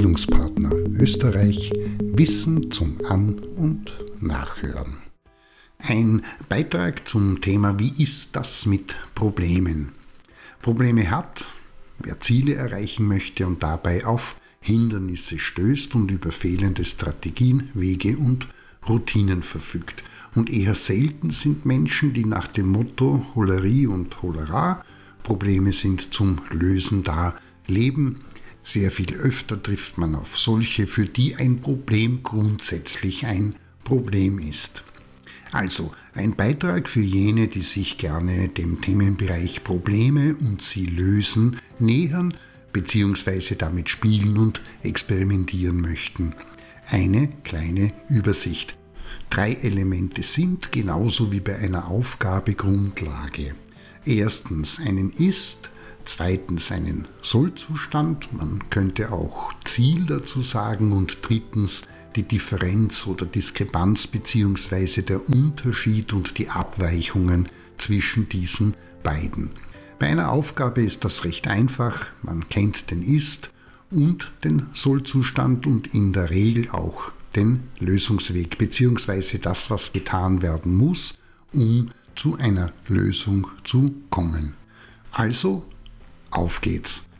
[0.00, 1.70] Bildungspartner Österreich
[2.02, 4.94] Wissen zum An- und Nachhören.
[5.76, 9.92] Ein Beitrag zum Thema Wie ist das mit Problemen?
[10.62, 11.46] Probleme hat,
[11.98, 18.48] wer Ziele erreichen möchte und dabei auf Hindernisse stößt und über fehlende Strategien, Wege und
[18.88, 20.02] Routinen verfügt.
[20.34, 24.82] Und eher selten sind Menschen, die nach dem Motto Holerie und Holera
[25.22, 27.34] Probleme sind zum Lösen da,
[27.66, 28.24] leben
[28.62, 34.84] sehr viel öfter trifft man auf solche, für die ein Problem grundsätzlich ein Problem ist.
[35.52, 42.34] Also ein Beitrag für jene, die sich gerne dem Themenbereich Probleme und sie lösen nähern
[42.72, 43.56] bzw.
[43.56, 46.34] damit spielen und experimentieren möchten.
[46.88, 48.76] Eine kleine Übersicht.
[49.28, 53.54] Drei Elemente sind, genauso wie bei einer Aufgabe, Grundlage.
[54.04, 55.70] Erstens einen Ist,
[56.04, 61.82] zweitens einen Sollzustand, man könnte auch Ziel dazu sagen und drittens
[62.16, 65.02] die Differenz oder Diskrepanz bzw.
[65.02, 69.50] der Unterschied und die Abweichungen zwischen diesen beiden.
[69.98, 73.50] Bei einer Aufgabe ist das recht einfach, man kennt den Ist
[73.90, 79.38] und den Sollzustand und in der Regel auch den Lösungsweg bzw.
[79.38, 81.14] das, was getan werden muss,
[81.52, 84.54] um zu einer Lösung zu kommen.
[85.12, 85.64] Also
[86.30, 87.10] auf geht's.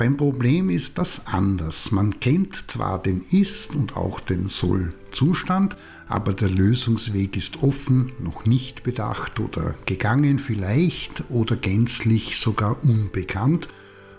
[0.00, 1.92] Beim Problem ist das anders.
[1.92, 5.76] Man kennt zwar den Ist- und auch den Soll-Zustand,
[6.08, 13.68] aber der Lösungsweg ist offen, noch nicht bedacht oder gegangen vielleicht oder gänzlich sogar unbekannt.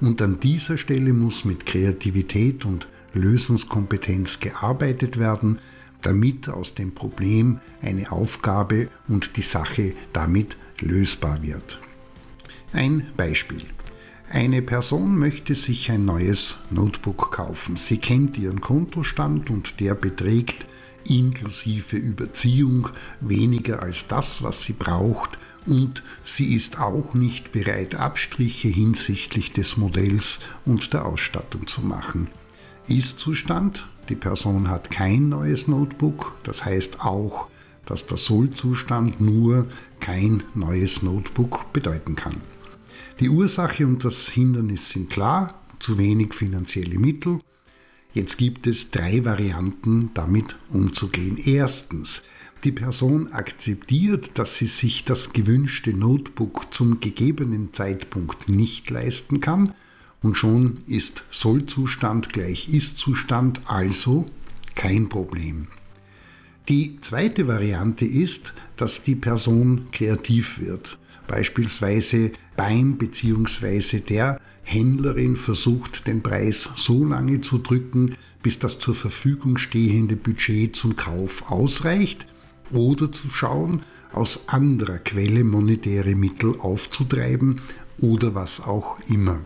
[0.00, 5.58] Und an dieser Stelle muss mit Kreativität und Lösungskompetenz gearbeitet werden,
[6.02, 11.80] damit aus dem Problem eine Aufgabe und die Sache damit lösbar wird.
[12.72, 13.62] Ein Beispiel.
[14.34, 17.76] Eine Person möchte sich ein neues Notebook kaufen.
[17.76, 20.64] Sie kennt ihren Kontostand und der beträgt
[21.06, 22.88] inklusive Überziehung
[23.20, 29.76] weniger als das, was sie braucht und sie ist auch nicht bereit, Abstriche hinsichtlich des
[29.76, 32.28] Modells und der Ausstattung zu machen.
[32.88, 37.48] Ist-Zustand, die Person hat kein neues Notebook, das heißt auch,
[37.84, 39.66] dass der Soll-Zustand nur
[40.00, 42.40] kein neues Notebook bedeuten kann.
[43.20, 47.40] Die Ursache und das Hindernis sind klar, zu wenig finanzielle Mittel.
[48.14, 51.38] Jetzt gibt es drei Varianten, damit umzugehen.
[51.38, 52.22] Erstens,
[52.64, 59.74] die Person akzeptiert, dass sie sich das gewünschte Notebook zum gegebenen Zeitpunkt nicht leisten kann
[60.22, 64.30] und schon ist Sollzustand gleich Ist-Zustand, also
[64.74, 65.68] kein Problem.
[66.68, 74.00] Die zweite Variante ist, dass die Person kreativ wird beispielsweise beim bzw.
[74.00, 80.76] der Händlerin versucht, den Preis so lange zu drücken, bis das zur Verfügung stehende Budget
[80.76, 82.26] zum Kauf ausreicht
[82.70, 87.60] oder zu schauen, aus anderer Quelle monetäre Mittel aufzutreiben
[87.98, 89.40] oder was auch immer.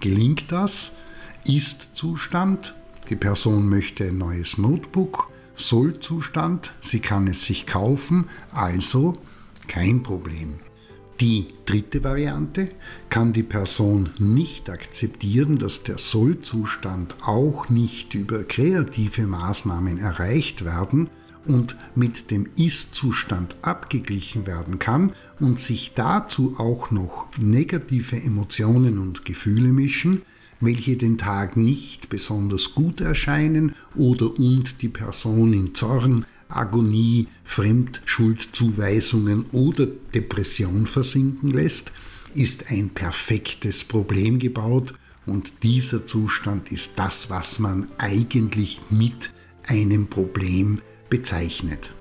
[0.00, 0.92] Gelingt das?
[1.46, 2.74] Ist Zustand?
[3.10, 5.30] Die Person möchte ein neues Notebook.
[5.56, 6.72] Soll Zustand?
[6.80, 9.18] Sie kann es sich kaufen, also
[9.66, 10.60] kein Problem.
[11.20, 12.68] Die dritte Variante
[13.08, 21.10] kann die Person nicht akzeptieren, dass der Sollzustand auch nicht über kreative Maßnahmen erreicht werden
[21.44, 29.24] und mit dem Ist-Zustand abgeglichen werden kann und sich dazu auch noch negative Emotionen und
[29.24, 30.22] Gefühle mischen,
[30.60, 39.46] welche den Tag nicht besonders gut erscheinen oder und die Person in Zorn, Agonie, Fremdschuldzuweisungen
[39.52, 41.92] oder Depression versinken lässt,
[42.34, 44.94] ist ein perfektes Problem gebaut
[45.26, 49.30] und dieser Zustand ist das, was man eigentlich mit
[49.66, 51.92] einem Problem bezeichnet.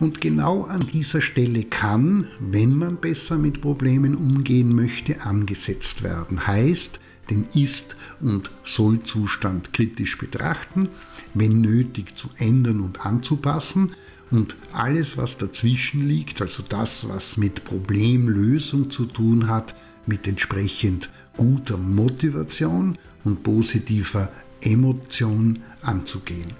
[0.00, 6.46] Und genau an dieser Stelle kann, wenn man besser mit Problemen umgehen möchte, angesetzt werden.
[6.46, 10.88] Heißt, den Ist- und Soll-Zustand kritisch betrachten,
[11.34, 13.94] wenn nötig zu ändern und anzupassen
[14.30, 19.74] und alles, was dazwischen liegt, also das, was mit Problemlösung zu tun hat,
[20.06, 26.52] mit entsprechend guter Motivation und positiver Emotion anzugehen.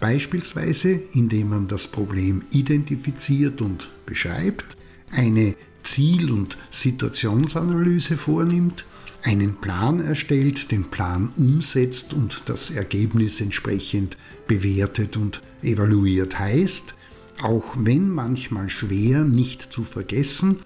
[0.00, 4.76] Beispielsweise, indem man das Problem identifiziert und beschreibt,
[5.10, 8.84] eine Ziel- und Situationsanalyse vornimmt,
[9.22, 16.94] einen Plan erstellt, den Plan umsetzt und das Ergebnis entsprechend bewertet und evaluiert heißt,
[17.42, 20.58] auch wenn manchmal schwer nicht zu vergessen,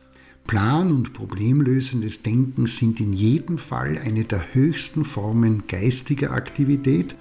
[0.47, 7.15] Plan- und problemlösendes Denken sind in jedem Fall eine der höchsten Formen geistiger Aktivität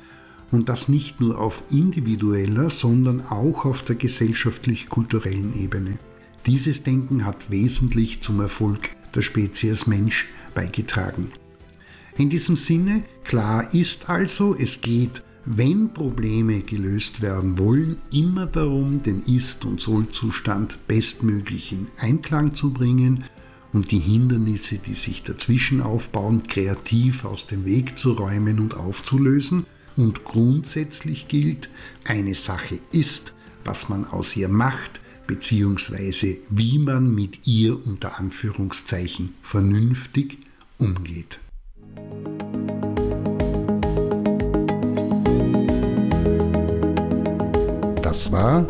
[0.50, 6.00] und das nicht nur auf individueller, sondern auch auf der gesellschaftlich-kulturellen Ebene.
[6.48, 11.32] Dieses Denken hat wesentlich zum Erfolg der Spezies Mensch beigetragen.
[12.18, 19.04] In diesem Sinne, klar ist also, es geht, wenn Probleme gelöst werden wollen, immer darum,
[19.04, 23.26] den Ist- und Soll-Zustand bestmöglich in Einklang zu bringen
[23.74, 29.66] und die Hindernisse, die sich dazwischen aufbauen, kreativ aus dem Weg zu räumen und aufzulösen.
[29.98, 31.70] Und grundsätzlich gilt,
[32.06, 33.34] eine Sache ist,
[33.66, 40.38] was man aus ihr macht, beziehungsweise wie man mit ihr unter Anführungszeichen vernünftig
[40.78, 41.40] umgeht.
[48.02, 48.62] Das war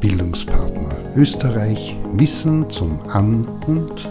[0.00, 4.10] Bildungspartner Österreich Wissen zum An- und